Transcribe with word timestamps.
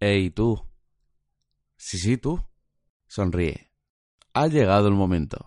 Ey, 0.00 0.30
tú. 0.30 0.64
Sí, 1.76 1.98
sí, 1.98 2.16
tú. 2.18 2.40
Sonríe. 3.08 3.72
Ha 4.32 4.46
llegado 4.46 4.86
el 4.86 4.94
momento. 4.94 5.46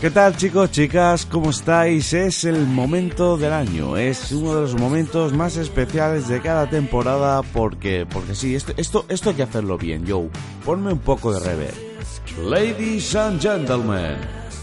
¿Qué 0.00 0.10
tal 0.10 0.34
chicos, 0.34 0.70
chicas? 0.70 1.26
¿Cómo 1.26 1.50
estáis? 1.50 2.14
Es 2.14 2.44
el 2.44 2.66
momento 2.66 3.36
del 3.36 3.52
año, 3.52 3.98
es 3.98 4.32
uno 4.32 4.54
de 4.54 4.62
los 4.62 4.74
momentos 4.74 5.34
más 5.34 5.58
especiales 5.58 6.26
de 6.26 6.40
cada 6.40 6.70
temporada 6.70 7.42
porque, 7.42 8.06
porque 8.10 8.34
sí, 8.34 8.54
esto, 8.54 8.72
esto, 8.78 9.04
esto 9.10 9.28
hay 9.28 9.36
que 9.36 9.42
hacerlo 9.42 9.76
bien, 9.76 10.06
Joe. 10.08 10.30
Ponme 10.64 10.94
un 10.94 11.00
poco 11.00 11.34
de 11.34 11.40
rever. 11.40 11.74
Ladies 12.42 13.14
and 13.14 13.42
gentlemen, 13.42 14.16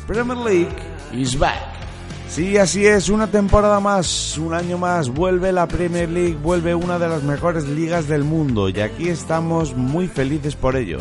Premier 0.08 0.40
League 0.40 0.76
is 1.14 1.38
back. 1.38 1.62
Sí, 2.28 2.58
así 2.58 2.88
es, 2.88 3.08
una 3.08 3.28
temporada 3.28 3.80
más, 3.80 4.40
un 4.40 4.56
año 4.56 4.80
más, 4.80 5.10
vuelve 5.10 5.52
la 5.52 5.68
Premier 5.68 6.10
League, 6.10 6.36
vuelve 6.42 6.74
una 6.74 6.98
de 6.98 7.10
las 7.10 7.22
mejores 7.22 7.66
ligas 7.66 8.08
del 8.08 8.24
mundo 8.24 8.70
y 8.70 8.80
aquí 8.80 9.08
estamos 9.08 9.76
muy 9.76 10.08
felices 10.08 10.56
por 10.56 10.76
ello. 10.76 10.98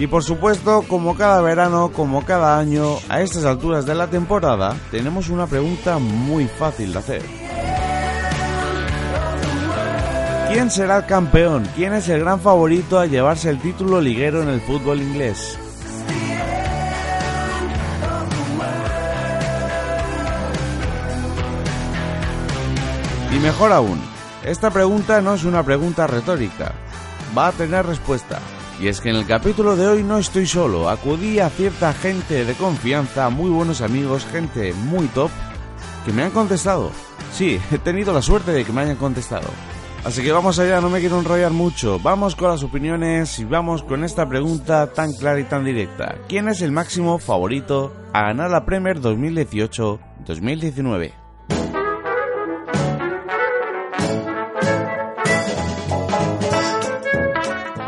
Y 0.00 0.06
por 0.06 0.24
supuesto, 0.24 0.82
como 0.88 1.14
cada 1.14 1.42
verano, 1.42 1.92
como 1.92 2.24
cada 2.24 2.58
año, 2.58 2.96
a 3.10 3.20
estas 3.20 3.44
alturas 3.44 3.84
de 3.84 3.94
la 3.94 4.06
temporada, 4.06 4.74
tenemos 4.90 5.28
una 5.28 5.46
pregunta 5.46 5.98
muy 5.98 6.46
fácil 6.46 6.94
de 6.94 6.98
hacer. 6.98 7.22
¿Quién 10.50 10.70
será 10.70 10.96
el 10.96 11.04
campeón? 11.04 11.68
¿Quién 11.76 11.92
es 11.92 12.08
el 12.08 12.20
gran 12.20 12.40
favorito 12.40 12.98
a 12.98 13.04
llevarse 13.04 13.50
el 13.50 13.60
título 13.60 14.00
liguero 14.00 14.42
en 14.42 14.48
el 14.48 14.62
fútbol 14.62 15.02
inglés? 15.02 15.58
Y 23.36 23.38
mejor 23.38 23.70
aún, 23.70 24.00
esta 24.46 24.70
pregunta 24.70 25.20
no 25.20 25.34
es 25.34 25.44
una 25.44 25.62
pregunta 25.62 26.06
retórica, 26.06 26.72
va 27.36 27.48
a 27.48 27.52
tener 27.52 27.84
respuesta. 27.84 28.40
Y 28.80 28.88
es 28.88 29.00
que 29.02 29.10
en 29.10 29.16
el 29.16 29.26
capítulo 29.26 29.76
de 29.76 29.86
hoy 29.86 30.02
no 30.02 30.16
estoy 30.16 30.46
solo, 30.46 30.88
acudí 30.88 31.38
a 31.38 31.50
cierta 31.50 31.92
gente 31.92 32.46
de 32.46 32.54
confianza, 32.54 33.28
muy 33.28 33.50
buenos 33.50 33.82
amigos, 33.82 34.24
gente 34.24 34.72
muy 34.72 35.06
top, 35.08 35.30
que 36.06 36.12
me 36.12 36.22
han 36.22 36.30
contestado. 36.30 36.90
Sí, 37.30 37.60
he 37.70 37.76
tenido 37.76 38.14
la 38.14 38.22
suerte 38.22 38.52
de 38.52 38.64
que 38.64 38.72
me 38.72 38.80
hayan 38.80 38.96
contestado. 38.96 39.48
Así 40.02 40.22
que 40.22 40.32
vamos 40.32 40.58
allá, 40.58 40.80
no 40.80 40.88
me 40.88 41.00
quiero 41.00 41.18
enrollar 41.18 41.52
mucho. 41.52 42.00
Vamos 42.00 42.34
con 42.34 42.48
las 42.48 42.62
opiniones 42.62 43.38
y 43.38 43.44
vamos 43.44 43.82
con 43.82 44.02
esta 44.02 44.26
pregunta 44.26 44.90
tan 44.94 45.12
clara 45.12 45.40
y 45.40 45.44
tan 45.44 45.62
directa. 45.62 46.16
¿Quién 46.26 46.48
es 46.48 46.62
el 46.62 46.72
máximo 46.72 47.18
favorito 47.18 47.92
a 48.14 48.22
ganar 48.22 48.50
la 48.50 48.64
Premier 48.64 48.98
2018-2019? 48.98 51.19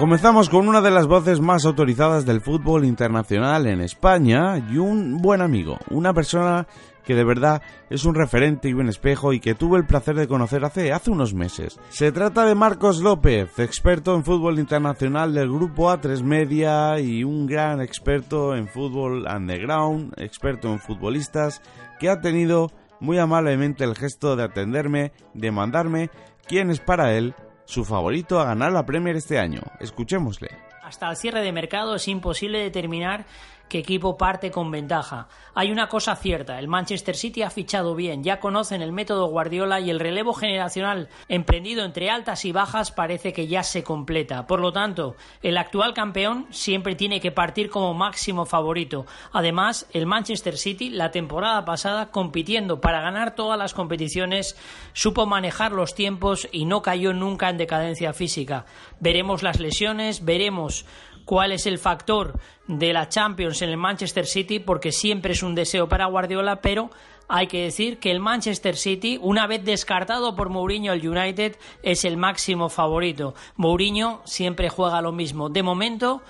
Comenzamos 0.02 0.48
con 0.48 0.66
una 0.66 0.80
de 0.80 0.90
las 0.90 1.06
voces 1.06 1.40
más 1.40 1.64
autorizadas 1.64 2.26
del 2.26 2.40
fútbol 2.40 2.84
internacional 2.84 3.68
en 3.68 3.80
España 3.80 4.58
y 4.58 4.78
un 4.78 5.18
buen 5.18 5.40
amigo, 5.40 5.78
una 5.90 6.12
persona 6.12 6.66
que 7.04 7.14
de 7.14 7.22
verdad 7.22 7.62
es 7.88 8.04
un 8.04 8.16
referente 8.16 8.68
y 8.68 8.72
un 8.72 8.88
espejo 8.88 9.32
y 9.32 9.38
que 9.38 9.54
tuve 9.54 9.78
el 9.78 9.86
placer 9.86 10.16
de 10.16 10.26
conocer 10.26 10.64
hace, 10.64 10.92
hace 10.92 11.12
unos 11.12 11.34
meses. 11.34 11.78
Se 11.90 12.10
trata 12.10 12.44
de 12.44 12.56
Marcos 12.56 13.00
López, 13.00 13.56
experto 13.60 14.16
en 14.16 14.24
fútbol 14.24 14.58
internacional 14.58 15.34
del 15.34 15.52
grupo 15.52 15.88
A3 15.92 16.20
Media 16.24 16.98
y 16.98 17.22
un 17.22 17.46
gran 17.46 17.80
experto 17.80 18.56
en 18.56 18.66
fútbol 18.66 19.24
underground, 19.32 20.14
experto 20.16 20.72
en 20.72 20.80
futbolistas, 20.80 21.62
que 22.00 22.10
ha 22.10 22.20
tenido 22.20 22.72
muy 22.98 23.18
amablemente 23.18 23.84
el 23.84 23.94
gesto 23.94 24.34
de 24.34 24.42
atenderme, 24.42 25.12
de 25.32 25.52
mandarme 25.52 26.10
quién 26.48 26.70
es 26.70 26.80
para 26.80 27.14
él 27.14 27.36
su 27.64 27.84
favorito 27.84 28.40
a 28.40 28.44
ganar 28.44 28.72
la 28.72 28.86
Premier 28.86 29.16
este 29.16 29.38
año. 29.38 29.62
Escuchémosle. 29.80 30.50
Hasta 30.82 31.08
el 31.08 31.16
cierre 31.16 31.42
de 31.42 31.52
mercado 31.52 31.94
es 31.94 32.08
imposible 32.08 32.58
determinar 32.58 33.24
qué 33.72 33.78
equipo 33.78 34.18
parte 34.18 34.50
con 34.50 34.70
ventaja. 34.70 35.28
Hay 35.54 35.72
una 35.72 35.88
cosa 35.88 36.14
cierta, 36.14 36.58
el 36.58 36.68
Manchester 36.68 37.16
City 37.16 37.40
ha 37.40 37.48
fichado 37.48 37.94
bien, 37.94 38.22
ya 38.22 38.38
conocen 38.38 38.82
el 38.82 38.92
método 38.92 39.28
Guardiola 39.28 39.80
y 39.80 39.88
el 39.88 39.98
relevo 39.98 40.34
generacional 40.34 41.08
emprendido 41.26 41.82
entre 41.82 42.10
altas 42.10 42.44
y 42.44 42.52
bajas 42.52 42.92
parece 42.92 43.32
que 43.32 43.46
ya 43.46 43.62
se 43.62 43.82
completa. 43.82 44.46
Por 44.46 44.60
lo 44.60 44.74
tanto, 44.74 45.16
el 45.42 45.56
actual 45.56 45.94
campeón 45.94 46.48
siempre 46.50 46.96
tiene 46.96 47.18
que 47.18 47.32
partir 47.32 47.70
como 47.70 47.94
máximo 47.94 48.44
favorito. 48.44 49.06
Además, 49.32 49.86
el 49.94 50.04
Manchester 50.04 50.58
City 50.58 50.90
la 50.90 51.10
temporada 51.10 51.64
pasada 51.64 52.10
compitiendo 52.10 52.78
para 52.78 53.00
ganar 53.00 53.34
todas 53.34 53.58
las 53.58 53.72
competiciones 53.72 54.54
supo 54.92 55.24
manejar 55.24 55.72
los 55.72 55.94
tiempos 55.94 56.46
y 56.52 56.66
no 56.66 56.82
cayó 56.82 57.14
nunca 57.14 57.48
en 57.48 57.56
decadencia 57.56 58.12
física. 58.12 58.66
Veremos 59.00 59.42
las 59.42 59.60
lesiones, 59.60 60.26
veremos 60.26 60.84
cuál 61.24 61.52
es 61.52 61.66
el 61.66 61.78
factor 61.78 62.38
de 62.66 62.92
la 62.92 63.08
Champions 63.08 63.62
en 63.62 63.70
el 63.70 63.76
Manchester 63.76 64.26
City, 64.26 64.58
porque 64.58 64.92
siempre 64.92 65.32
es 65.32 65.42
un 65.42 65.54
deseo 65.54 65.88
para 65.88 66.06
Guardiola, 66.06 66.60
pero 66.60 66.90
hay 67.28 67.46
que 67.46 67.62
decir 67.62 67.98
que 67.98 68.10
el 68.10 68.20
Manchester 68.20 68.76
City, 68.76 69.18
una 69.20 69.46
vez 69.46 69.64
descartado 69.64 70.36
por 70.36 70.50
Mourinho 70.50 70.92
el 70.92 71.06
United, 71.06 71.56
es 71.82 72.04
el 72.04 72.16
máximo 72.16 72.68
favorito. 72.68 73.34
Mourinho 73.56 74.20
siempre 74.24 74.68
juega 74.68 75.00
lo 75.00 75.12
mismo. 75.12 75.48
De 75.48 75.62
momento, 75.62 76.22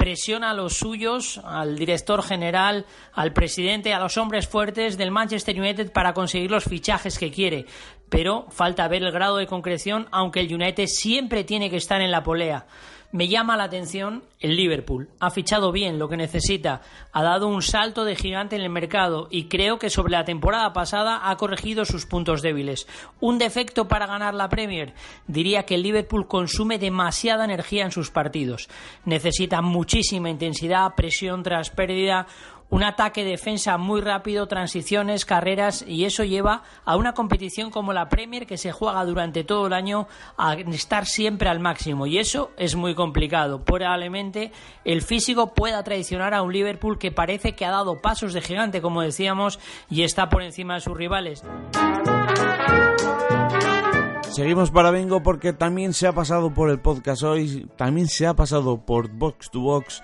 presiona 0.00 0.50
a 0.50 0.54
los 0.54 0.78
suyos, 0.78 1.38
al 1.44 1.76
director 1.76 2.22
general, 2.22 2.86
al 3.12 3.34
presidente, 3.34 3.92
a 3.92 4.00
los 4.00 4.16
hombres 4.16 4.48
fuertes 4.48 4.96
del 4.96 5.10
Manchester 5.10 5.60
United 5.60 5.92
para 5.92 6.14
conseguir 6.14 6.50
los 6.50 6.64
fichajes 6.64 7.18
que 7.18 7.30
quiere. 7.30 7.66
Pero 8.08 8.46
falta 8.50 8.88
ver 8.88 9.02
el 9.02 9.12
grado 9.12 9.36
de 9.36 9.46
concreción, 9.46 10.08
aunque 10.10 10.40
el 10.40 10.54
United 10.54 10.86
siempre 10.86 11.44
tiene 11.44 11.68
que 11.68 11.76
estar 11.76 12.00
en 12.00 12.10
la 12.10 12.22
polea. 12.22 12.66
Me 13.12 13.26
llama 13.26 13.56
la 13.56 13.64
atención 13.64 14.22
el 14.38 14.54
Liverpool. 14.54 15.08
Ha 15.18 15.30
fichado 15.30 15.72
bien 15.72 15.98
lo 15.98 16.08
que 16.08 16.16
necesita, 16.16 16.82
ha 17.10 17.22
dado 17.24 17.48
un 17.48 17.60
salto 17.60 18.04
de 18.04 18.14
gigante 18.14 18.54
en 18.54 18.62
el 18.62 18.70
mercado 18.70 19.26
y 19.32 19.48
creo 19.48 19.80
que 19.80 19.90
sobre 19.90 20.12
la 20.12 20.24
temporada 20.24 20.72
pasada 20.72 21.28
ha 21.28 21.36
corregido 21.36 21.84
sus 21.84 22.06
puntos 22.06 22.40
débiles. 22.40 22.86
¿Un 23.18 23.38
defecto 23.38 23.88
para 23.88 24.06
ganar 24.06 24.34
la 24.34 24.48
Premier? 24.48 24.94
Diría 25.26 25.64
que 25.64 25.74
el 25.74 25.82
Liverpool 25.82 26.28
consume 26.28 26.78
demasiada 26.78 27.44
energía 27.44 27.84
en 27.84 27.90
sus 27.90 28.12
partidos. 28.12 28.68
Necesita 29.04 29.60
muchísima 29.60 30.30
intensidad, 30.30 30.94
presión 30.94 31.42
tras 31.42 31.70
pérdida, 31.70 32.28
un 32.70 32.84
ataque 32.84 33.24
defensa 33.24 33.76
muy 33.76 34.00
rápido, 34.00 34.46
transiciones, 34.46 35.24
carreras 35.24 35.84
y 35.86 36.04
eso 36.04 36.24
lleva 36.24 36.62
a 36.84 36.96
una 36.96 37.12
competición 37.12 37.70
como 37.70 37.92
la 37.92 38.08
Premier 38.08 38.46
que 38.46 38.56
se 38.56 38.72
juega 38.72 39.04
durante 39.04 39.44
todo 39.44 39.66
el 39.66 39.72
año 39.72 40.06
a 40.38 40.54
estar 40.54 41.06
siempre 41.06 41.48
al 41.48 41.60
máximo 41.60 42.06
y 42.06 42.18
eso 42.18 42.52
es 42.56 42.76
muy 42.76 42.94
complicado. 42.94 43.64
Probablemente 43.64 44.52
el 44.84 45.02
físico 45.02 45.52
pueda 45.52 45.82
traicionar 45.82 46.32
a 46.32 46.42
un 46.42 46.52
Liverpool 46.52 46.98
que 46.98 47.10
parece 47.10 47.54
que 47.54 47.64
ha 47.64 47.70
dado 47.70 48.00
pasos 48.00 48.32
de 48.32 48.40
gigante 48.40 48.80
como 48.80 49.02
decíamos 49.02 49.58
y 49.90 50.02
está 50.02 50.28
por 50.28 50.42
encima 50.42 50.74
de 50.74 50.80
sus 50.80 50.96
rivales. 50.96 51.44
Seguimos 54.30 54.70
para 54.70 54.92
Bingo 54.92 55.24
porque 55.24 55.52
también 55.52 55.92
se 55.92 56.06
ha 56.06 56.12
pasado 56.12 56.54
por 56.54 56.70
el 56.70 56.78
podcast 56.78 57.24
hoy, 57.24 57.68
también 57.76 58.06
se 58.06 58.28
ha 58.28 58.34
pasado 58.34 58.86
por 58.86 59.10
Box 59.10 59.50
to 59.50 59.60
Box 59.60 60.02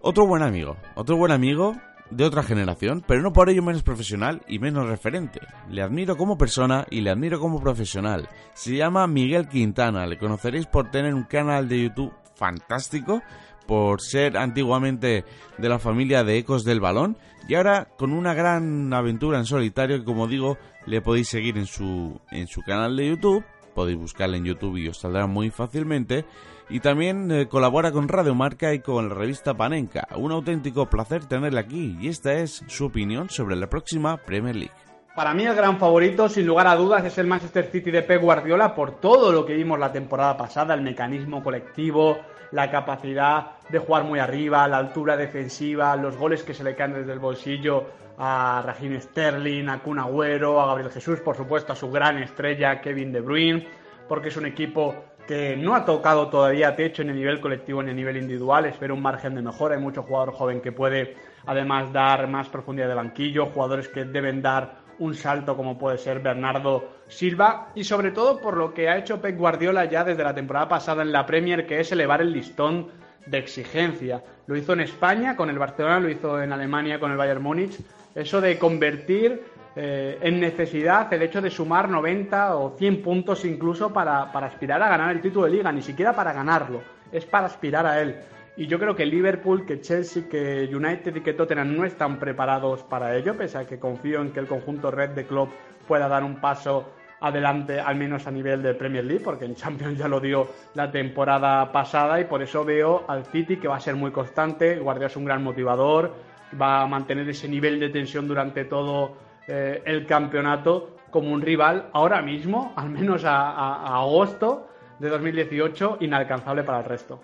otro 0.00 0.26
buen 0.26 0.42
amigo, 0.42 0.76
otro 0.94 1.16
buen 1.16 1.32
amigo 1.32 1.76
de 2.10 2.24
otra 2.24 2.42
generación, 2.42 3.04
pero 3.06 3.22
no 3.22 3.32
por 3.32 3.50
ello 3.50 3.62
menos 3.62 3.82
profesional 3.82 4.42
y 4.48 4.58
menos 4.58 4.88
referente. 4.88 5.40
Le 5.70 5.82
admiro 5.82 6.16
como 6.16 6.38
persona 6.38 6.86
y 6.90 7.00
le 7.00 7.10
admiro 7.10 7.38
como 7.38 7.60
profesional. 7.60 8.28
Se 8.54 8.76
llama 8.76 9.06
Miguel 9.06 9.48
Quintana, 9.48 10.06
le 10.06 10.18
conoceréis 10.18 10.66
por 10.66 10.90
tener 10.90 11.14
un 11.14 11.24
canal 11.24 11.68
de 11.68 11.82
YouTube 11.82 12.12
fantástico, 12.34 13.22
por 13.66 14.00
ser 14.00 14.38
antiguamente 14.38 15.24
de 15.58 15.68
la 15.68 15.78
familia 15.78 16.24
de 16.24 16.38
Ecos 16.38 16.64
del 16.64 16.80
Balón 16.80 17.18
y 17.48 17.54
ahora 17.54 17.88
con 17.98 18.12
una 18.12 18.32
gran 18.32 18.92
aventura 18.94 19.38
en 19.38 19.44
solitario 19.44 19.98
que 19.98 20.04
como 20.04 20.26
digo 20.26 20.56
le 20.86 21.02
podéis 21.02 21.28
seguir 21.28 21.58
en 21.58 21.66
su, 21.66 22.18
en 22.30 22.46
su 22.46 22.62
canal 22.62 22.96
de 22.96 23.08
YouTube, 23.08 23.44
podéis 23.78 23.96
buscarle 23.96 24.38
en 24.38 24.44
YouTube 24.44 24.76
y 24.76 24.88
os 24.88 24.98
saldrá 24.98 25.28
muy 25.28 25.50
fácilmente 25.50 26.24
y 26.68 26.80
también 26.80 27.30
eh, 27.30 27.46
colabora 27.46 27.92
con 27.92 28.08
Radio 28.08 28.34
Marca 28.34 28.74
y 28.74 28.80
con 28.80 29.08
la 29.08 29.14
revista 29.14 29.54
Panenka. 29.54 30.08
Un 30.16 30.32
auténtico 30.32 30.86
placer 30.86 31.26
tenerle 31.26 31.60
aquí 31.60 31.96
y 32.00 32.08
esta 32.08 32.32
es 32.32 32.64
su 32.66 32.86
opinión 32.86 33.30
sobre 33.30 33.54
la 33.54 33.68
próxima 33.68 34.16
Premier 34.16 34.56
League. 34.56 34.74
Para 35.14 35.32
mí 35.32 35.44
el 35.44 35.54
gran 35.54 35.78
favorito, 35.78 36.28
sin 36.28 36.44
lugar 36.44 36.66
a 36.66 36.74
dudas, 36.74 37.04
es 37.04 37.18
el 37.18 37.28
Manchester 37.28 37.66
City 37.70 37.92
de 37.92 38.02
Pep 38.02 38.20
Guardiola 38.20 38.74
por 38.74 38.98
todo 38.98 39.30
lo 39.30 39.46
que 39.46 39.54
vimos 39.54 39.78
la 39.78 39.92
temporada 39.92 40.36
pasada, 40.36 40.74
el 40.74 40.82
mecanismo 40.82 41.44
colectivo, 41.44 42.18
la 42.50 42.72
capacidad 42.72 43.58
de 43.68 43.78
jugar 43.78 44.02
muy 44.02 44.18
arriba, 44.18 44.66
la 44.66 44.78
altura 44.78 45.16
defensiva, 45.16 45.94
los 45.94 46.16
goles 46.16 46.42
que 46.42 46.52
se 46.52 46.64
le 46.64 46.74
caen 46.74 46.94
desde 46.94 47.12
el 47.12 47.20
bolsillo 47.20 47.86
a 48.18 48.62
Raheem 48.64 49.00
Sterling, 49.00 49.68
a 49.68 49.80
Kun 49.80 49.98
Agüero, 49.98 50.60
a 50.60 50.66
Gabriel 50.66 50.90
Jesús, 50.90 51.20
por 51.20 51.36
supuesto, 51.36 51.72
a 51.72 51.76
su 51.76 51.90
gran 51.90 52.18
estrella 52.18 52.80
Kevin 52.80 53.12
De 53.12 53.20
Bruyne, 53.20 53.66
porque 54.08 54.28
es 54.28 54.36
un 54.36 54.46
equipo 54.46 54.94
que 55.26 55.56
no 55.56 55.74
ha 55.74 55.84
tocado 55.84 56.28
todavía 56.28 56.74
techo 56.74 57.02
en 57.02 57.10
el 57.10 57.16
nivel 57.16 57.40
colectivo 57.40 57.82
ni 57.82 57.90
a 57.90 57.94
nivel 57.94 58.16
individual, 58.16 58.64
espera 58.64 58.94
un 58.94 59.02
margen 59.02 59.34
de 59.34 59.42
mejora, 59.42 59.76
hay 59.76 59.80
mucho 59.80 60.02
jugador 60.02 60.32
joven 60.32 60.60
que 60.60 60.72
puede 60.72 61.16
además 61.46 61.92
dar 61.92 62.26
más 62.28 62.48
profundidad 62.48 62.88
de 62.88 62.94
banquillo, 62.94 63.46
jugadores 63.46 63.88
que 63.88 64.04
deben 64.04 64.42
dar 64.42 64.78
un 64.98 65.14
salto 65.14 65.56
como 65.56 65.78
puede 65.78 65.98
ser 65.98 66.20
Bernardo 66.20 66.88
Silva 67.08 67.68
y 67.74 67.84
sobre 67.84 68.10
todo 68.10 68.40
por 68.40 68.56
lo 68.56 68.74
que 68.74 68.88
ha 68.88 68.96
hecho 68.96 69.20
Pep 69.20 69.36
Guardiola 69.36 69.84
ya 69.84 70.02
desde 70.02 70.24
la 70.24 70.34
temporada 70.34 70.66
pasada 70.66 71.02
en 71.02 71.12
la 71.12 71.26
Premier, 71.26 71.66
que 71.66 71.78
es 71.78 71.92
elevar 71.92 72.20
el 72.20 72.32
listón 72.32 72.88
de 73.26 73.38
exigencia. 73.38 74.22
Lo 74.46 74.56
hizo 74.56 74.72
en 74.72 74.80
España 74.80 75.36
con 75.36 75.50
el 75.50 75.58
Barcelona, 75.58 76.00
lo 76.00 76.10
hizo 76.10 76.42
en 76.42 76.52
Alemania 76.52 76.98
con 76.98 77.10
el 77.10 77.16
Bayern 77.16 77.42
Múnich. 77.42 77.78
Eso 78.14 78.40
de 78.40 78.58
convertir 78.58 79.42
eh, 79.76 80.18
en 80.20 80.40
necesidad 80.40 81.12
el 81.12 81.22
hecho 81.22 81.40
de 81.40 81.50
sumar 81.50 81.88
90 81.88 82.56
o 82.56 82.76
100 82.76 83.02
puntos 83.02 83.44
incluso 83.44 83.92
para, 83.92 84.32
para 84.32 84.46
aspirar 84.46 84.82
a 84.82 84.88
ganar 84.88 85.14
el 85.14 85.20
título 85.20 85.44
de 85.44 85.52
liga, 85.52 85.70
ni 85.70 85.82
siquiera 85.82 86.12
para 86.14 86.32
ganarlo, 86.32 86.82
es 87.12 87.24
para 87.24 87.46
aspirar 87.46 87.86
a 87.86 88.00
él. 88.00 88.16
Y 88.56 88.66
yo 88.66 88.80
creo 88.80 88.96
que 88.96 89.06
Liverpool, 89.06 89.64
que 89.64 89.80
Chelsea, 89.80 90.24
que 90.28 90.68
United 90.74 91.14
y 91.14 91.20
que 91.20 91.32
Tottenham 91.32 91.76
no 91.76 91.84
están 91.84 92.18
preparados 92.18 92.82
para 92.82 93.14
ello, 93.14 93.36
pese 93.36 93.56
a 93.56 93.66
que 93.68 93.78
confío 93.78 94.20
en 94.20 94.32
que 94.32 94.40
el 94.40 94.48
conjunto 94.48 94.90
red 94.90 95.10
de 95.10 95.24
club 95.24 95.48
pueda 95.86 96.08
dar 96.08 96.24
un 96.24 96.40
paso 96.40 96.90
adelante, 97.20 97.80
al 97.80 97.96
menos 97.96 98.26
a 98.26 98.30
nivel 98.30 98.62
de 98.62 98.74
Premier 98.74 99.04
League, 99.04 99.24
porque 99.24 99.44
en 99.44 99.54
Champions 99.54 99.98
ya 99.98 100.08
lo 100.08 100.20
dio 100.20 100.48
la 100.74 100.90
temporada 100.90 101.70
pasada 101.72 102.20
y 102.20 102.24
por 102.24 102.42
eso 102.42 102.64
veo 102.64 103.04
al 103.08 103.24
City 103.26 103.56
que 103.56 103.68
va 103.68 103.76
a 103.76 103.80
ser 103.80 103.96
muy 103.96 104.10
constante. 104.10 104.78
Guardiola 104.78 105.06
es 105.08 105.16
un 105.16 105.24
gran 105.24 105.42
motivador, 105.42 106.14
va 106.60 106.82
a 106.82 106.86
mantener 106.86 107.28
ese 107.28 107.48
nivel 107.48 107.80
de 107.80 107.88
tensión 107.90 108.28
durante 108.28 108.64
todo 108.64 109.16
eh, 109.46 109.82
el 109.84 110.06
campeonato 110.06 110.96
como 111.10 111.32
un 111.32 111.40
rival 111.40 111.88
ahora 111.92 112.22
mismo, 112.22 112.72
al 112.76 112.90
menos 112.90 113.24
a 113.24 113.96
agosto 113.98 114.68
de 114.98 115.08
2018, 115.08 115.98
inalcanzable 116.00 116.64
para 116.64 116.80
el 116.80 116.84
resto. 116.84 117.20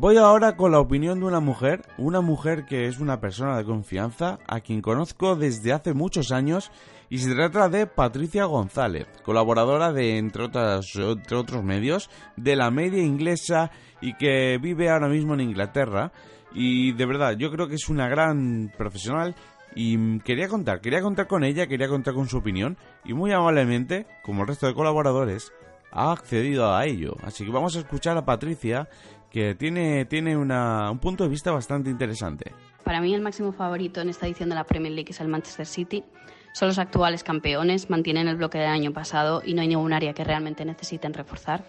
Voy 0.00 0.16
ahora 0.16 0.56
con 0.56 0.72
la 0.72 0.80
opinión 0.80 1.20
de 1.20 1.26
una 1.26 1.40
mujer, 1.40 1.82
una 1.98 2.22
mujer 2.22 2.64
que 2.64 2.86
es 2.86 3.00
una 3.00 3.20
persona 3.20 3.58
de 3.58 3.66
confianza, 3.66 4.38
a 4.46 4.60
quien 4.60 4.80
conozco 4.80 5.36
desde 5.36 5.74
hace 5.74 5.92
muchos 5.92 6.32
años, 6.32 6.72
y 7.10 7.18
se 7.18 7.34
trata 7.34 7.68
de 7.68 7.86
Patricia 7.86 8.46
González, 8.46 9.06
colaboradora 9.26 9.92
de, 9.92 10.16
entre, 10.16 10.44
entre 10.46 11.36
otros 11.36 11.62
medios, 11.62 12.08
de 12.38 12.56
la 12.56 12.70
media 12.70 13.02
inglesa 13.02 13.72
y 14.00 14.14
que 14.14 14.56
vive 14.56 14.88
ahora 14.88 15.10
mismo 15.10 15.34
en 15.34 15.42
Inglaterra. 15.42 16.12
Y 16.54 16.92
de 16.92 17.04
verdad, 17.04 17.36
yo 17.36 17.50
creo 17.50 17.68
que 17.68 17.74
es 17.74 17.90
una 17.90 18.08
gran 18.08 18.72
profesional 18.78 19.34
y 19.74 20.18
quería 20.20 20.48
contar, 20.48 20.80
quería 20.80 21.02
contar 21.02 21.26
con 21.26 21.44
ella, 21.44 21.66
quería 21.66 21.88
contar 21.88 22.14
con 22.14 22.26
su 22.26 22.38
opinión 22.38 22.78
y 23.04 23.12
muy 23.12 23.32
amablemente, 23.32 24.06
como 24.22 24.40
el 24.40 24.48
resto 24.48 24.66
de 24.66 24.72
colaboradores, 24.72 25.52
ha 25.92 26.12
accedido 26.12 26.74
a 26.74 26.86
ello. 26.86 27.16
Así 27.22 27.44
que 27.44 27.50
vamos 27.50 27.76
a 27.76 27.80
escuchar 27.80 28.16
a 28.16 28.24
Patricia 28.24 28.88
que 29.30 29.54
tiene, 29.54 30.04
tiene 30.06 30.36
un 30.36 30.98
punto 30.98 31.24
de 31.24 31.30
vista 31.30 31.52
bastante 31.52 31.88
interesante. 31.90 32.52
Para 32.84 33.00
mí 33.00 33.14
el 33.14 33.20
máximo 33.20 33.52
favorito 33.52 34.00
en 34.00 34.08
esta 34.08 34.26
edición 34.26 34.48
de 34.48 34.56
la 34.56 34.64
Premier 34.64 34.92
League 34.92 35.10
es 35.10 35.20
el 35.20 35.28
Manchester 35.28 35.66
City. 35.66 36.04
Son 36.52 36.68
los 36.68 36.78
actuales 36.78 37.22
campeones, 37.22 37.90
mantienen 37.90 38.26
el 38.26 38.36
bloque 38.36 38.58
del 38.58 38.68
año 38.68 38.92
pasado 38.92 39.42
y 39.44 39.54
no 39.54 39.62
hay 39.62 39.68
ningún 39.68 39.92
área 39.92 40.12
que 40.12 40.24
realmente 40.24 40.64
necesiten 40.64 41.14
reforzar. 41.14 41.64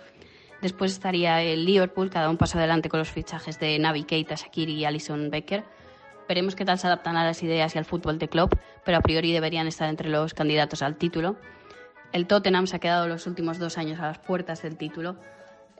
Después 0.61 0.91
estaría 0.91 1.41
el 1.41 1.65
Liverpool, 1.65 2.09
dado 2.09 2.29
un 2.29 2.37
paso 2.37 2.57
adelante 2.57 2.89
con 2.89 2.99
los 2.99 3.09
fichajes 3.09 3.59
de 3.59 3.77
Navi 3.77 4.03
Keita, 4.03 4.35
Shakiri 4.35 4.73
y 4.73 4.85
Alison 4.85 5.29
Becker. 5.29 5.63
Veremos 6.27 6.55
qué 6.55 6.65
tal 6.65 6.79
se 6.79 6.87
adaptan 6.87 7.17
a 7.17 7.23
las 7.23 7.43
ideas 7.43 7.75
y 7.75 7.77
al 7.77 7.85
fútbol 7.85 8.17
de 8.17 8.29
club, 8.29 8.49
pero 8.83 8.97
a 8.97 9.01
priori 9.01 9.31
deberían 9.31 9.67
estar 9.67 9.89
entre 9.89 10.09
los 10.09 10.33
candidatos 10.33 10.81
al 10.81 10.95
título. 10.95 11.35
El 12.13 12.25
Tottenham 12.25 12.67
se 12.67 12.75
ha 12.75 12.79
quedado 12.79 13.07
los 13.07 13.27
últimos 13.27 13.59
dos 13.59 13.77
años 13.77 13.99
a 13.99 14.07
las 14.07 14.19
puertas 14.19 14.61
del 14.61 14.77
título, 14.77 15.17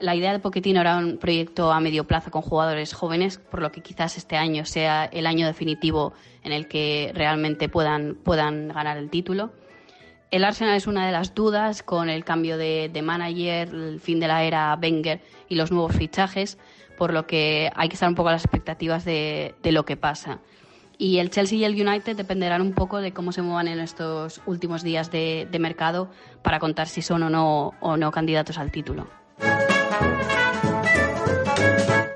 la 0.02 0.16
idea 0.16 0.32
de 0.32 0.40
Pochettino 0.40 0.80
era 0.80 0.98
un 0.98 1.16
proyecto 1.16 1.72
a 1.72 1.80
medio 1.80 2.04
plazo 2.04 2.30
con 2.30 2.42
jugadores 2.42 2.92
jóvenes, 2.92 3.38
por 3.38 3.62
lo 3.62 3.70
que 3.70 3.82
quizás 3.82 4.16
este 4.16 4.36
año 4.36 4.64
sea 4.64 5.04
el 5.04 5.26
año 5.26 5.46
definitivo 5.46 6.12
en 6.42 6.50
el 6.52 6.66
que 6.66 7.12
realmente 7.14 7.68
puedan, 7.68 8.16
puedan 8.16 8.68
ganar 8.68 8.96
el 8.96 9.10
título. 9.10 9.52
El 10.32 10.44
Arsenal 10.44 10.76
es 10.76 10.88
una 10.88 11.06
de 11.06 11.12
las 11.12 11.34
dudas 11.34 11.84
con 11.84 12.08
el 12.08 12.24
cambio 12.24 12.58
de, 12.58 12.90
manager, 13.02 13.68
el 13.68 14.00
fin 14.00 14.18
de 14.18 14.26
la 14.26 14.42
era 14.42 14.76
Wenger 14.80 15.20
y 15.48 15.54
los 15.54 15.70
nuevos 15.70 15.94
fichajes, 15.94 16.58
por 16.98 17.12
lo 17.12 17.26
que 17.26 17.70
hay 17.76 17.88
que 17.88 17.94
estar 17.94 18.08
un 18.08 18.16
poco 18.16 18.30
a 18.30 18.32
las 18.32 18.44
expectativas 18.44 19.04
de, 19.04 19.54
lo 19.62 19.84
que 19.84 19.96
pasa. 19.96 20.40
Y 20.98 21.18
el 21.18 21.30
Chelsea 21.30 21.58
y 21.58 21.64
el 21.64 21.80
United 21.80 22.16
dependerán 22.16 22.60
un 22.60 22.72
poco 22.72 22.98
de 22.98 23.12
cómo 23.12 23.30
se 23.30 23.42
muevan 23.42 23.68
en 23.68 23.78
estos 23.78 24.40
últimos 24.46 24.82
días 24.82 25.12
de, 25.12 25.46
de 25.50 25.58
mercado 25.60 26.10
para 26.42 26.58
contar 26.58 26.88
si 26.88 27.02
son 27.02 27.22
o 27.22 27.30
no, 27.30 27.74
o 27.80 27.96
no 27.96 28.10
candidatos 28.10 28.58
al 28.58 28.72
título. 28.72 29.21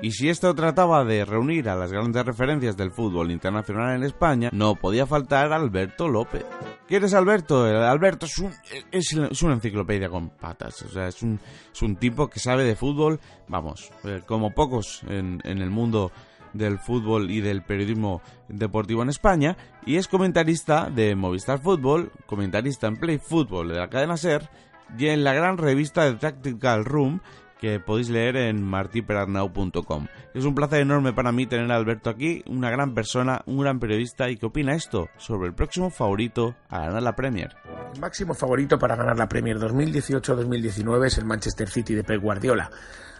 Y 0.07 0.11
si 0.11 0.29
esto 0.29 0.55
trataba 0.55 1.03
de 1.03 1.25
reunir 1.25 1.67
a 1.67 1.75
las 1.75 1.91
grandes 1.91 2.25
referencias 2.25 2.77
del 2.77 2.91
fútbol 2.91 3.29
internacional 3.29 3.93
en 3.93 4.03
España, 4.03 4.49
no 4.53 4.75
podía 4.75 5.05
faltar 5.05 5.51
Alberto 5.51 6.07
López. 6.07 6.45
¿Quién 6.87 7.03
es 7.03 7.13
Alberto? 7.13 7.65
Alberto 7.65 8.25
es, 8.25 8.37
un, 8.37 8.53
es, 8.89 9.43
una 9.43 9.55
enciclopedia 9.55 10.07
con 10.07 10.29
patas. 10.29 10.81
O 10.83 10.89
sea, 10.89 11.09
es 11.09 11.21
un, 11.21 11.41
es 11.73 11.81
un 11.81 11.97
tipo 11.97 12.29
que 12.29 12.39
sabe 12.39 12.63
de 12.63 12.77
fútbol, 12.77 13.19
vamos, 13.49 13.91
eh, 14.05 14.21
como 14.25 14.51
pocos 14.51 15.03
en, 15.09 15.41
en 15.43 15.57
el 15.57 15.71
mundo 15.71 16.13
del 16.53 16.79
fútbol 16.79 17.29
y 17.29 17.41
del 17.41 17.63
periodismo 17.63 18.21
deportivo 18.47 19.03
en 19.03 19.09
España 19.09 19.57
y 19.85 19.97
es 19.97 20.07
comentarista 20.07 20.89
de 20.89 21.15
Movistar 21.15 21.59
Fútbol, 21.59 22.13
comentarista 22.25 22.87
en 22.87 22.95
Play 22.95 23.17
Fútbol 23.17 23.67
de 23.67 23.75
la 23.75 23.89
cadena 23.89 24.15
SER 24.15 24.49
y 24.97 25.07
en 25.07 25.25
la 25.25 25.33
gran 25.33 25.57
revista 25.57 26.05
de 26.05 26.13
Tactical 26.13 26.85
Room 26.85 27.21
que 27.59 27.79
podéis 27.79 28.09
leer 28.09 28.35
en 28.35 28.63
martiperarnau.com. 28.63 30.07
Es 30.33 30.45
un 30.45 30.55
placer 30.55 30.81
enorme 30.81 31.13
para 31.13 31.31
mí 31.31 31.45
tener 31.45 31.71
a 31.71 31.75
Alberto 31.75 32.09
aquí, 32.09 32.43
una 32.47 32.69
gran 32.69 32.93
persona, 32.93 33.41
un 33.45 33.59
gran 33.59 33.79
periodista 33.79 34.29
y 34.29 34.37
que 34.37 34.45
opina 34.45 34.75
esto 34.75 35.09
sobre 35.17 35.47
el 35.47 35.53
próximo 35.53 35.89
favorito 35.89 36.55
a 36.69 36.81
ganar 36.81 37.03
la 37.03 37.15
Premier. 37.15 37.55
El 37.93 37.99
máximo 37.99 38.33
favorito 38.33 38.77
para 38.77 38.95
ganar 38.95 39.17
la 39.17 39.27
Premier 39.27 39.57
2018-2019 39.57 41.05
es 41.05 41.17
el 41.17 41.25
Manchester 41.25 41.69
City 41.69 41.95
de 41.95 42.03
Pep 42.03 42.21
Guardiola. 42.21 42.69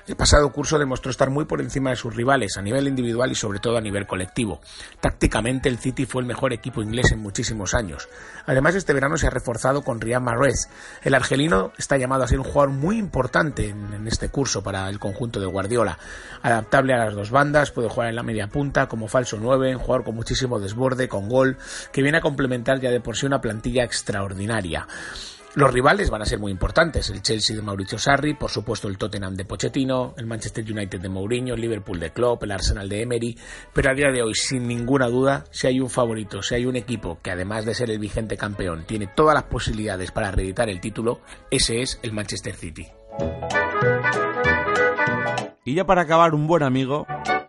El 0.08 0.16
pasado 0.16 0.50
curso 0.54 0.80
demostró 0.80 1.12
estar 1.12 1.30
muy 1.30 1.44
por 1.44 1.60
encima 1.60 1.90
de 1.90 1.98
sus 1.98 2.16
rivales 2.16 2.56
a 2.58 2.62
nivel 2.62 2.88
individual 2.88 3.30
y 3.30 3.36
sobre 3.36 3.60
todo 3.60 3.76
a 3.76 3.82
nivel 3.82 4.08
colectivo. 4.08 4.62
Tácticamente 5.02 5.68
el 5.68 5.80
City 5.80 6.06
fue 6.06 6.22
el 6.22 6.28
mejor 6.28 6.54
equipo 6.54 6.82
inglés 6.82 7.12
en 7.12 7.20
muchísimos 7.20 7.74
años. 7.74 8.08
Además 8.46 8.76
este 8.76 8.94
verano 8.94 9.18
se 9.18 9.28
ha 9.28 9.32
reforzado 9.32 9.84
con 9.84 10.00
Riyad 10.00 10.22
Mahrez. 10.22 10.70
El 11.04 11.14
argelino 11.14 11.74
está 11.78 11.98
llamado 11.98 12.24
a 12.24 12.28
ser 12.30 12.40
un 12.40 12.46
jugador 12.46 12.70
muy 12.70 12.98
importante 12.98 13.68
en, 13.68 14.08
este 14.08 14.30
curso 14.30 14.64
para 14.64 14.88
el 14.88 14.98
conjunto 14.98 15.42
de 15.42 15.46
Guardiola. 15.46 16.00
Adaptable 16.42 16.94
a 16.94 17.04
las 17.04 17.14
dos 17.14 17.30
bandas, 17.30 17.72
puede 17.72 17.90
jugar 17.90 18.08
en 18.08 18.16
la 18.16 18.24
media 18.24 18.48
punta 18.48 18.88
como 18.88 19.10
falso 19.10 19.38
9, 19.42 19.76
un 19.76 19.82
jugador 19.82 20.06
con 20.06 20.16
muchísimo 20.16 20.58
desborde, 20.58 21.10
con 21.10 21.28
gol, 21.28 21.58
que 21.92 22.02
viene 22.02 22.20
a 22.20 22.22
complementar 22.22 22.80
ya 22.80 22.92
de 22.92 23.02
por 23.02 23.18
sí 23.18 23.26
una 23.26 23.42
plantilla 23.42 23.84
extraordinaria. 23.84 24.88
Los 25.58 25.74
rivales 25.74 26.12
van 26.12 26.22
a 26.22 26.26
ser 26.26 26.38
muy 26.38 26.52
importantes, 26.52 27.10
el 27.10 27.24
Chelsea 27.24 27.56
de 27.56 27.64
Mauricio 27.64 27.98
Sarri, 27.98 28.36
por 28.36 28.52
supuesto 28.52 28.88
el 28.88 29.00
Tottenham 29.00 29.34
de 29.34 29.44
Pochettino, 29.44 30.14
el 30.16 30.28
Manchester 30.28 30.64
United 30.64 31.02
de 31.02 31.10
Mourinho, 31.10 31.56
el 31.56 31.62
Liverpool 31.62 32.00
de 32.00 32.12
Klopp, 32.12 32.44
el 32.44 32.52
Arsenal 32.52 32.88
de 32.88 33.02
Emery, 33.02 33.36
pero 33.74 33.90
a 33.90 33.96
día 33.96 34.12
de 34.12 34.22
hoy, 34.22 34.36
sin 34.36 34.68
ninguna 34.68 35.08
duda, 35.08 35.46
si 35.50 35.66
hay 35.66 35.80
un 35.80 35.90
favorito, 35.90 36.44
si 36.44 36.54
hay 36.54 36.68
un 36.68 36.76
equipo 36.76 37.18
que 37.24 37.32
además 37.32 37.66
de 37.66 37.74
ser 37.74 37.90
el 37.90 37.98
vigente 37.98 38.38
campeón, 38.38 38.86
tiene 38.86 39.08
todas 39.08 39.34
las 39.34 39.46
posibilidades 39.46 40.12
para 40.12 40.30
reeditar 40.30 40.70
el 40.70 40.80
título, 40.80 41.22
ese 41.50 41.82
es 41.82 42.00
el 42.04 42.14
Manchester 42.14 42.54
City. 42.54 42.86
Y 45.66 45.74
ya 45.74 45.86
para 45.86 46.04
acabar, 46.04 46.36
un 46.36 46.46
buen 46.46 46.62
amigo, 46.62 47.08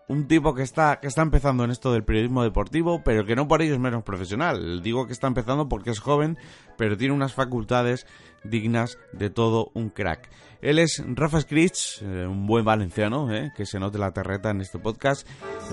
un 0.08 0.26
tipo 0.26 0.54
que 0.54 0.62
está, 0.62 1.00
que 1.00 1.06
está 1.06 1.22
empezando 1.22 1.64
en 1.64 1.70
esto 1.70 1.92
del 1.92 2.04
periodismo 2.04 2.42
deportivo, 2.42 3.02
pero 3.04 3.24
que 3.24 3.36
no 3.36 3.46
por 3.46 3.62
ello 3.62 3.74
es 3.74 3.80
menos 3.80 4.02
profesional. 4.02 4.82
Digo 4.82 5.06
que 5.06 5.12
está 5.12 5.26
empezando 5.26 5.68
porque 5.68 5.90
es 5.90 6.00
joven, 6.00 6.38
pero 6.76 6.96
tiene 6.96 7.14
unas 7.14 7.34
facultades 7.34 8.06
dignas 8.42 8.98
de 9.12 9.30
todo 9.30 9.70
un 9.74 9.90
crack. 9.90 10.30
Él 10.60 10.78
es 10.78 11.02
Rafa 11.06 11.40
Scritch, 11.40 12.02
eh, 12.02 12.26
un 12.26 12.46
buen 12.46 12.64
valenciano, 12.64 13.32
eh, 13.32 13.52
que 13.56 13.64
se 13.64 13.78
note 13.78 13.98
la 13.98 14.12
terreta 14.12 14.50
en 14.50 14.60
este 14.60 14.78
podcast, 14.78 15.28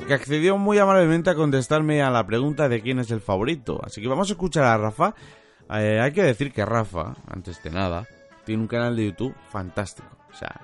que 0.05 0.13
accedió 0.13 0.57
muy 0.57 0.77
amablemente 0.77 1.31
a 1.31 1.35
contestarme 1.35 2.03
a 2.03 2.11
la 2.11 2.27
pregunta 2.27 2.69
de 2.69 2.81
quién 2.81 2.99
es 2.99 3.09
el 3.09 3.21
favorito. 3.21 3.79
Así 3.83 4.01
que 4.01 4.07
vamos 4.07 4.29
a 4.29 4.33
escuchar 4.33 4.65
a 4.65 4.77
Rafa. 4.77 5.15
Eh, 5.71 5.99
hay 5.99 6.11
que 6.11 6.21
decir 6.21 6.51
que 6.51 6.65
Rafa, 6.65 7.15
antes 7.27 7.63
de 7.63 7.71
nada, 7.71 8.05
tiene 8.45 8.61
un 8.61 8.67
canal 8.67 8.95
de 8.95 9.05
YouTube 9.05 9.33
fantástico. 9.49 10.15
O 10.31 10.35
sea, 10.35 10.61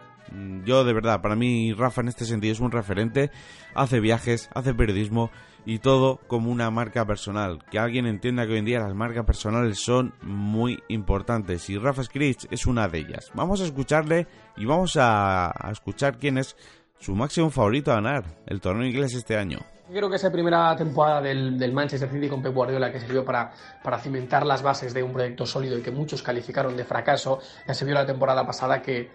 yo 0.64 0.84
de 0.84 0.94
verdad, 0.94 1.22
para 1.22 1.36
mí 1.36 1.74
Rafa 1.74 2.02
en 2.02 2.08
este 2.08 2.26
sentido 2.26 2.54
es 2.54 2.60
un 2.60 2.72
referente, 2.72 3.32
hace 3.74 4.00
viajes, 4.00 4.50
hace 4.54 4.74
periodismo 4.74 5.32
y 5.66 5.80
todo 5.80 6.20
como 6.28 6.52
una 6.52 6.72
marca 6.72 7.06
personal. 7.06 7.64
Que 7.70 7.80
alguien 7.80 8.06
entienda 8.06 8.46
que 8.46 8.54
hoy 8.54 8.60
en 8.60 8.66
día 8.66 8.80
las 8.80 8.96
marcas 8.96 9.26
personales 9.26 9.80
son 9.80 10.14
muy 10.22 10.82
importantes 10.88 11.70
y 11.70 11.78
Rafa 11.78 12.04
Scritch 12.04 12.48
es 12.52 12.66
una 12.66 12.88
de 12.88 13.00
ellas. 13.00 13.32
Vamos 13.34 13.62
a 13.62 13.66
escucharle 13.66 14.28
y 14.58 14.66
vamos 14.66 14.98
a, 15.00 15.54
escuchar 15.72 16.18
quién 16.18 16.38
es 16.38 16.56
su 17.00 17.16
máximo 17.16 17.50
favorito 17.50 17.92
a 17.92 17.96
ganar 17.96 18.24
el 18.46 18.62
torneo 18.62 18.88
inglés 18.88 19.14
este 19.14 19.38
año. 19.38 19.60
Creo 19.92 20.10
que 20.10 20.16
esa 20.16 20.32
primera 20.32 20.74
temporada 20.78 21.22
del, 21.22 21.74
Manchester 21.74 22.10
City 22.10 22.30
con 22.30 22.42
Pep 22.42 22.54
Guardiola 22.54 22.94
que 22.94 23.00
sirvió 23.00 23.26
para, 23.26 23.52
para 23.84 24.00
cimentar 24.00 24.46
las 24.46 24.62
bases 24.62 24.94
de 24.94 25.04
un 25.04 25.12
proyecto 25.12 25.46
sólido 25.46 25.78
y 25.78 25.82
que 25.82 25.92
muchos 25.92 26.24
calificaron 26.24 26.78
de 26.78 26.86
fracaso, 26.86 27.40
ya 27.68 27.74
se 27.74 27.84
vio 27.84 27.94
la 27.96 28.06
temporada 28.06 28.46
pasada 28.46 28.82
que, 28.82 29.10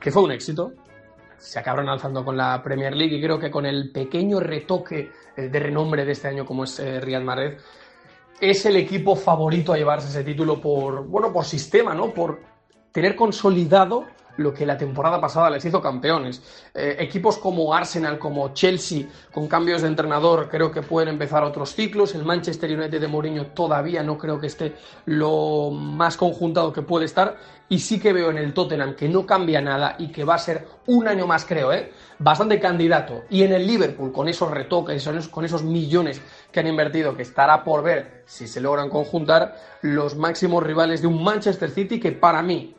que 0.00 0.10
fue 0.10 0.22
un 0.22 0.32
éxito, 0.32 0.72
se 1.36 1.58
acabaron 1.58 1.88
alzando 1.88 2.24
con 2.24 2.36
la 2.36 2.62
Premier 2.62 2.94
League 2.94 3.16
y 3.16 3.22
creo 3.22 3.38
que 3.38 3.50
con 3.50 3.66
el 3.66 3.90
pequeño 3.90 4.40
retoque 4.40 5.10
eh, 5.36 5.42
de 5.48 5.58
renombre 5.58 6.04
de 6.04 6.12
este 6.12 6.28
año 6.28 6.44
como 6.44 6.64
es 6.64 6.78
eh, 6.80 7.20
Madrid, 7.20 7.52
es 8.40 8.64
el 8.66 8.76
equipo 8.76 9.14
favorito 9.16 9.72
a 9.72 9.76
llevarse 9.76 10.08
ese 10.08 10.24
título 10.24 10.60
por, 10.60 11.06
bueno, 11.06 11.32
por 11.32 11.44
sistema, 11.44 11.94
¿no? 11.94 12.12
Por 12.12 12.40
tener 12.92 13.14
consolidado 13.14 14.06
lo 14.36 14.54
que 14.54 14.66
la 14.66 14.76
temporada 14.76 15.20
pasada 15.20 15.50
les 15.50 15.64
hizo 15.64 15.80
campeones. 15.80 16.42
Eh, 16.74 16.96
equipos 16.98 17.38
como 17.38 17.74
Arsenal, 17.74 18.18
como 18.18 18.52
Chelsea, 18.54 19.06
con 19.32 19.48
cambios 19.48 19.82
de 19.82 19.88
entrenador, 19.88 20.48
creo 20.48 20.70
que 20.70 20.82
pueden 20.82 21.10
empezar 21.10 21.42
otros 21.44 21.74
ciclos. 21.74 22.14
El 22.14 22.24
Manchester 22.24 22.70
United 22.78 23.00
de 23.00 23.08
Mourinho 23.08 23.46
todavía 23.46 24.02
no 24.02 24.18
creo 24.18 24.40
que 24.40 24.46
esté 24.46 24.74
lo 25.06 25.70
más 25.70 26.16
conjuntado 26.16 26.72
que 26.72 26.82
puede 26.82 27.04
estar. 27.04 27.36
Y 27.68 27.78
sí 27.78 28.00
que 28.00 28.12
veo 28.12 28.30
en 28.30 28.38
el 28.38 28.52
Tottenham 28.52 28.96
que 28.96 29.08
no 29.08 29.24
cambia 29.24 29.60
nada 29.60 29.94
y 29.98 30.08
que 30.08 30.24
va 30.24 30.34
a 30.34 30.38
ser 30.38 30.66
un 30.86 31.06
año 31.06 31.28
más, 31.28 31.44
creo, 31.44 31.72
¿eh? 31.72 31.92
bastante 32.18 32.58
candidato. 32.58 33.22
Y 33.30 33.42
en 33.42 33.52
el 33.52 33.66
Liverpool, 33.66 34.12
con 34.12 34.28
esos 34.28 34.50
retoques, 34.50 35.08
con 35.30 35.44
esos 35.44 35.62
millones 35.62 36.20
que 36.50 36.60
han 36.60 36.66
invertido, 36.66 37.16
que 37.16 37.22
estará 37.22 37.62
por 37.62 37.82
ver 37.82 38.24
si 38.26 38.48
se 38.48 38.60
logran 38.60 38.90
conjuntar 38.90 39.56
los 39.82 40.16
máximos 40.16 40.62
rivales 40.62 41.00
de 41.00 41.06
un 41.06 41.22
Manchester 41.22 41.70
City 41.70 42.00
que 42.00 42.12
para 42.12 42.42
mí 42.42 42.74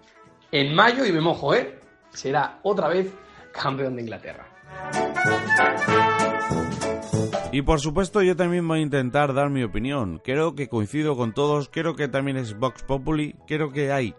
en 0.52 0.76
mayo, 0.76 1.06
y 1.06 1.12
me 1.12 1.22
mojo, 1.22 1.54
¿eh? 1.54 1.80
Será 2.12 2.60
otra 2.64 2.90
vez 2.90 3.14
campeón 3.54 3.96
de 3.96 4.02
Inglaterra. 4.02 4.46
Y 7.52 7.62
por 7.64 7.80
supuesto 7.80 8.22
yo 8.22 8.36
también 8.36 8.68
voy 8.68 8.80
a 8.80 8.84
intentar 8.84 9.34
dar 9.34 9.50
mi 9.50 9.64
opinión. 9.64 10.22
Creo 10.24 10.56
que 10.56 10.70
coincido 10.70 11.18
con 11.18 11.34
todos, 11.34 11.70
creo 11.70 11.96
que 11.96 12.08
también 12.08 12.38
es 12.38 12.58
Vox 12.58 12.84
Populi, 12.84 13.36
creo 13.46 13.72
que 13.72 13.92
hay 13.92 14.16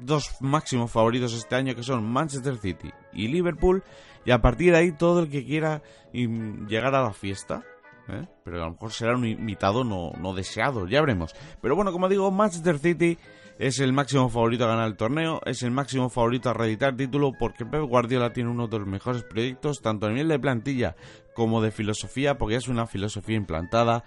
dos 0.00 0.36
máximos 0.40 0.90
favoritos 0.90 1.32
este 1.32 1.56
año 1.56 1.74
que 1.74 1.82
son 1.82 2.04
Manchester 2.04 2.56
City 2.56 2.90
y 3.12 3.28
Liverpool 3.28 3.82
y 4.24 4.30
a 4.30 4.40
partir 4.40 4.72
de 4.72 4.78
ahí 4.78 4.92
todo 4.92 5.20
el 5.20 5.30
que 5.30 5.44
quiera 5.44 5.82
llegar 6.12 6.94
a 6.94 7.02
la 7.02 7.12
fiesta 7.12 7.64
¿eh? 8.08 8.26
pero 8.44 8.62
a 8.62 8.66
lo 8.66 8.72
mejor 8.72 8.92
será 8.92 9.16
un 9.16 9.26
invitado 9.26 9.84
no, 9.84 10.12
no 10.18 10.34
deseado, 10.34 10.86
ya 10.86 11.00
veremos. 11.00 11.34
Pero 11.60 11.76
bueno, 11.76 11.92
como 11.92 12.08
digo, 12.08 12.30
Manchester 12.30 12.78
City 12.78 13.18
es 13.58 13.80
el 13.80 13.92
máximo 13.92 14.28
favorito 14.28 14.64
a 14.64 14.68
ganar 14.68 14.86
el 14.86 14.96
torneo, 14.96 15.40
es 15.44 15.62
el 15.64 15.72
máximo 15.72 16.08
favorito 16.08 16.48
a 16.48 16.54
reeditar 16.54 16.96
título 16.96 17.32
porque 17.36 17.66
Pep 17.66 17.82
Guardiola 17.82 18.32
tiene 18.32 18.50
uno 18.50 18.68
de 18.68 18.78
los 18.78 18.86
mejores 18.86 19.24
proyectos, 19.24 19.80
tanto 19.82 20.06
a 20.06 20.10
nivel 20.10 20.28
de 20.28 20.38
plantilla 20.38 20.94
como 21.34 21.60
de 21.60 21.72
filosofía, 21.72 22.38
porque 22.38 22.54
es 22.54 22.68
una 22.68 22.86
filosofía 22.86 23.36
implantada. 23.36 24.04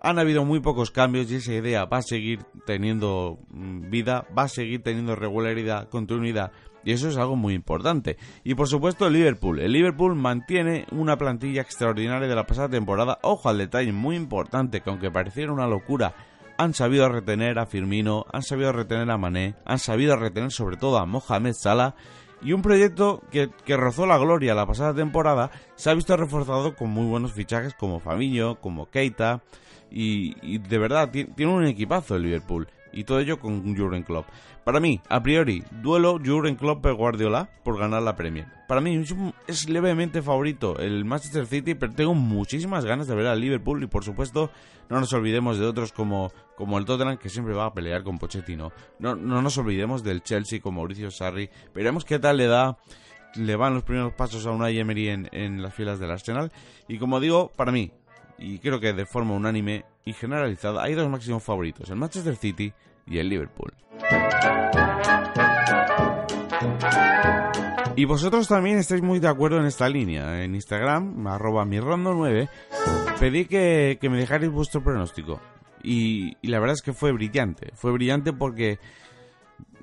Han 0.00 0.18
habido 0.18 0.44
muy 0.44 0.60
pocos 0.60 0.92
cambios 0.92 1.30
y 1.30 1.36
esa 1.36 1.54
idea 1.54 1.86
va 1.86 1.98
a 1.98 2.02
seguir 2.02 2.44
teniendo 2.66 3.38
mm, 3.48 3.90
vida, 3.90 4.26
va 4.36 4.44
a 4.44 4.48
seguir 4.48 4.82
teniendo 4.82 5.16
regularidad, 5.16 5.88
continuidad 5.88 6.52
y 6.84 6.92
eso 6.92 7.08
es 7.08 7.16
algo 7.16 7.34
muy 7.34 7.54
importante. 7.54 8.16
Y 8.44 8.54
por 8.54 8.68
supuesto 8.68 9.06
el 9.06 9.14
Liverpool. 9.14 9.58
El 9.58 9.72
Liverpool 9.72 10.14
mantiene 10.14 10.86
una 10.92 11.16
plantilla 11.16 11.62
extraordinaria 11.62 12.28
de 12.28 12.34
la 12.34 12.46
pasada 12.46 12.68
temporada. 12.68 13.18
Ojo 13.22 13.48
al 13.48 13.58
detalle 13.58 13.92
muy 13.92 14.16
importante 14.16 14.82
que 14.82 14.90
aunque 14.90 15.10
pareciera 15.10 15.52
una 15.52 15.66
locura, 15.66 16.14
han 16.58 16.74
sabido 16.74 17.08
retener 17.08 17.58
a 17.58 17.66
Firmino, 17.66 18.26
han 18.32 18.42
sabido 18.42 18.72
retener 18.72 19.10
a 19.10 19.18
Mané, 19.18 19.54
han 19.64 19.78
sabido 19.78 20.16
retener 20.16 20.50
sobre 20.50 20.76
todo 20.76 20.98
a 20.98 21.06
Mohamed 21.06 21.54
Salah. 21.54 21.94
Y 22.42 22.52
un 22.52 22.62
proyecto 22.62 23.22
que, 23.30 23.48
rozó 23.76 24.04
la 24.06 24.18
gloria 24.18 24.54
la 24.54 24.66
pasada 24.66 24.94
temporada 24.94 25.50
se 25.76 25.90
ha 25.90 25.94
visto 25.94 26.16
reforzado 26.16 26.76
con 26.76 26.90
muy 26.90 27.06
buenos 27.06 27.32
fichajes 27.32 27.74
como 27.74 28.00
Fabinho, 28.00 28.60
como 28.60 28.90
Keita. 28.90 29.42
Y, 29.90 30.34
y 30.42 30.58
de 30.58 30.78
verdad, 30.78 31.10
tiene 31.10 31.52
un 31.52 31.66
equipazo 31.66 32.16
el 32.16 32.22
Liverpool. 32.22 32.68
Y 32.94 33.04
todo 33.04 33.18
ello 33.18 33.38
con 33.38 33.76
Jurgen 33.76 34.04
Klopp. 34.04 34.26
Para 34.64 34.80
mí, 34.80 35.00
a 35.08 35.22
priori, 35.22 35.64
duelo 35.82 36.18
Jurgen 36.24 36.56
Klopp 36.56 36.86
Guardiola 36.86 37.50
por 37.64 37.78
ganar 37.78 38.02
la 38.02 38.16
Premier. 38.16 38.46
Para 38.68 38.80
mí 38.80 39.04
es, 39.46 39.68
levemente 39.68 40.22
favorito 40.22 40.78
el 40.78 41.04
Manchester 41.04 41.46
City, 41.46 41.74
pero 41.74 41.92
tengo 41.92 42.14
muchísimas 42.14 42.84
ganas 42.84 43.06
de 43.06 43.14
ver 43.14 43.26
al 43.26 43.40
Liverpool 43.40 43.82
y 43.82 43.88
por 43.88 44.04
supuesto 44.04 44.50
no 44.88 45.00
nos 45.00 45.12
olvidemos 45.12 45.58
de 45.58 45.66
otros 45.66 45.92
como, 45.92 46.32
como 46.56 46.78
el 46.78 46.84
Tottenham 46.84 47.18
que 47.18 47.28
siempre 47.28 47.54
va 47.54 47.66
a 47.66 47.74
pelear 47.74 48.04
con 48.04 48.18
Pochettino. 48.18 48.72
No, 48.98 49.16
no 49.16 49.42
nos 49.42 49.58
olvidemos 49.58 50.04
del 50.04 50.22
Chelsea 50.22 50.60
con 50.60 50.76
Mauricio 50.76 51.10
Sarri. 51.10 51.50
Veremos 51.74 52.04
qué 52.04 52.18
tal 52.18 52.36
le 52.36 52.46
da 52.46 52.78
le 53.34 53.56
van 53.56 53.74
los 53.74 53.82
primeros 53.82 54.12
pasos 54.12 54.46
a 54.46 54.52
Unai 54.52 54.78
Emery 54.78 55.08
en, 55.08 55.28
en 55.32 55.60
las 55.60 55.74
filas 55.74 55.98
del 55.98 56.12
Arsenal. 56.12 56.52
Y 56.88 56.98
como 56.98 57.18
digo, 57.18 57.50
para 57.56 57.72
mí, 57.72 57.90
y 58.38 58.58
creo 58.58 58.80
que 58.80 58.92
de 58.92 59.06
forma 59.06 59.34
unánime 59.34 59.84
y 60.04 60.12
generalizada, 60.12 60.82
hay 60.82 60.94
dos 60.94 61.08
máximos 61.08 61.42
favoritos, 61.42 61.88
el 61.90 61.96
Manchester 61.96 62.36
City 62.36 62.72
y 63.06 63.18
el 63.18 63.28
Liverpool. 63.28 63.72
Y 67.96 68.06
vosotros 68.06 68.48
también 68.48 68.78
estáis 68.78 69.02
muy 69.02 69.20
de 69.20 69.28
acuerdo 69.28 69.58
en 69.60 69.66
esta 69.66 69.88
línea. 69.88 70.42
En 70.42 70.56
Instagram, 70.56 71.26
arroba 71.28 71.64
mirrondo9, 71.64 72.48
pedí 73.20 73.44
que, 73.44 73.98
me 74.02 74.18
dejarais 74.18 74.50
vuestro 74.50 74.82
pronóstico. 74.82 75.40
Y, 75.82 76.36
la 76.42 76.58
verdad 76.58 76.74
es 76.74 76.82
que 76.82 76.92
fue 76.92 77.12
brillante. 77.12 77.70
Fue 77.74 77.92
brillante 77.92 78.32
porque 78.32 78.78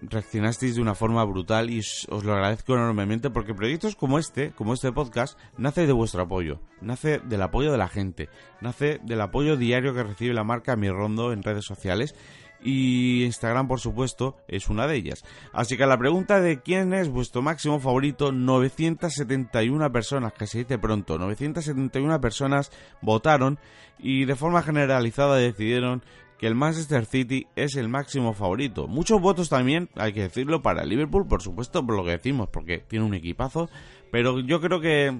reaccionasteis 0.01 0.75
de 0.75 0.81
una 0.81 0.95
forma 0.95 1.23
brutal 1.23 1.69
y 1.69 1.79
os 1.79 2.23
lo 2.23 2.33
agradezco 2.33 2.73
enormemente 2.73 3.29
porque 3.29 3.53
proyectos 3.53 3.95
como 3.95 4.19
este, 4.19 4.51
como 4.51 4.73
este 4.73 4.91
podcast, 4.91 5.37
nace 5.57 5.85
de 5.85 5.93
vuestro 5.93 6.23
apoyo, 6.23 6.59
nace 6.81 7.19
del 7.19 7.41
apoyo 7.41 7.71
de 7.71 7.77
la 7.77 7.87
gente, 7.87 8.29
nace 8.61 8.99
del 9.03 9.21
apoyo 9.21 9.57
diario 9.57 9.93
que 9.93 10.03
recibe 10.03 10.33
la 10.33 10.43
marca 10.43 10.75
Mirrondo 10.75 11.33
en 11.33 11.43
redes 11.43 11.65
sociales 11.65 12.15
y 12.63 13.23
Instagram, 13.25 13.67
por 13.67 13.79
supuesto, 13.79 14.37
es 14.47 14.69
una 14.69 14.87
de 14.87 14.95
ellas. 14.95 15.23
Así 15.51 15.77
que 15.77 15.83
a 15.83 15.87
la 15.87 15.97
pregunta 15.97 16.41
de 16.41 16.61
quién 16.61 16.93
es 16.93 17.09
vuestro 17.09 17.41
máximo 17.41 17.79
favorito, 17.79 18.31
971 18.31 19.91
personas, 19.91 20.33
que 20.33 20.47
se 20.47 20.59
dice 20.59 20.77
pronto, 20.77 21.17
971 21.17 22.21
personas 22.21 22.71
votaron 23.01 23.59
y 23.97 24.25
de 24.25 24.35
forma 24.35 24.61
generalizada 24.61 25.35
decidieron 25.37 26.03
que 26.41 26.47
el 26.47 26.55
Manchester 26.55 27.05
City 27.05 27.45
es 27.55 27.75
el 27.75 27.87
máximo 27.87 28.33
favorito. 28.33 28.87
Muchos 28.87 29.21
votos 29.21 29.47
también, 29.47 29.89
hay 29.95 30.11
que 30.11 30.23
decirlo, 30.23 30.63
para 30.63 30.83
Liverpool, 30.83 31.27
por 31.27 31.43
supuesto, 31.43 31.85
por 31.85 31.95
lo 31.95 32.03
que 32.03 32.11
decimos, 32.11 32.49
porque 32.49 32.79
tiene 32.79 33.05
un 33.05 33.13
equipazo, 33.13 33.69
pero 34.11 34.39
yo 34.39 34.59
creo 34.59 34.81
que 34.81 35.15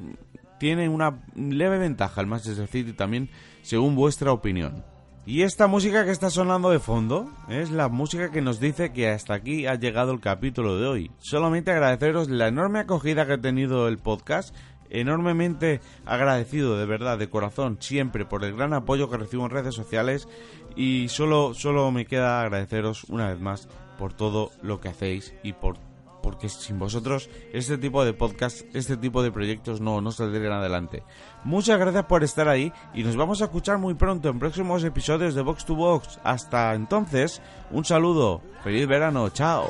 tiene 0.60 0.90
una 0.90 1.24
leve 1.36 1.78
ventaja 1.78 2.22
el 2.22 2.28
Manchester 2.28 2.68
City 2.68 2.94
también, 2.94 3.30
según 3.62 3.96
vuestra 3.96 4.32
opinión. 4.32 4.84
Y 5.24 5.44
esta 5.44 5.68
música 5.68 6.06
que 6.06 6.12
está 6.12 6.32
sonando 6.32 6.72
de 6.72 6.80
fondo 6.80 7.32
es 7.50 7.70
la 7.70 7.88
música 7.88 8.32
que 8.32 8.42
nos 8.42 8.60
dice 8.60 8.92
que 8.92 9.10
hasta 9.10 9.36
aquí 9.36 9.68
ha 9.68 9.76
llegado 9.76 10.14
el 10.14 10.22
capítulo 10.22 10.80
de 10.80 10.88
hoy. 10.88 11.12
Solamente 11.20 11.70
agradeceros 11.70 12.32
la 12.32 12.48
enorme 12.48 12.80
acogida 12.80 13.28
que 13.28 13.34
ha 13.34 13.42
tenido 13.42 13.88
el 13.88 14.00
podcast, 14.00 14.56
enormemente 14.92 15.82
agradecido 16.06 16.78
de 16.78 16.86
verdad, 16.86 17.18
de 17.18 17.30
corazón, 17.30 17.78
siempre 17.80 18.26
por 18.26 18.44
el 18.44 18.56
gran 18.56 18.74
apoyo 18.74 19.10
que 19.10 19.18
recibo 19.18 19.46
en 19.46 19.52
redes 19.52 19.76
sociales 19.76 20.28
y 20.76 21.08
solo, 21.10 21.54
solo 21.54 21.92
me 21.92 22.06
queda 22.06 22.42
agradeceros 22.42 23.06
una 23.06 23.30
vez 23.30 23.40
más 23.40 23.68
por 23.98 24.14
todo 24.14 24.52
lo 24.62 24.80
que 24.80 24.90
hacéis 24.90 25.34
y 25.44 25.54
por 25.54 25.78
porque 26.22 26.50
sin 26.50 26.80
vosotros 26.80 27.30
este 27.52 27.78
tipo 27.78 28.06
de 28.06 28.14
podcast, 28.14 28.62
este 28.76 28.98
tipo 28.98 29.24
de 29.24 29.32
proyectos 29.32 29.82
no, 29.82 30.02
no 30.02 30.12
saldrían 30.12 30.54
adelante. 30.54 31.04
Muchas 31.44 31.80
gracias 31.80 32.06
por 32.06 32.24
estar 32.24 32.48
ahí 32.48 32.72
y 32.94 33.04
nos 33.04 33.16
vamos 33.16 33.42
a 33.42 33.46
escuchar 33.46 33.78
muy 33.78 33.96
pronto 33.96 34.30
en 34.30 34.40
próximos 34.40 34.84
episodios 34.84 35.36
de 35.36 35.42
Box 35.42 35.66
to 35.66 35.76
Box. 35.76 36.20
Hasta 36.24 36.74
entonces, 36.76 37.42
un 37.72 37.86
saludo, 37.86 38.42
feliz 38.64 38.88
verano, 38.88 39.30
chao. 39.30 39.70